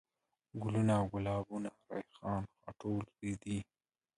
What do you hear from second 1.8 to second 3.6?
،ريحان ،غاټول ،رېدی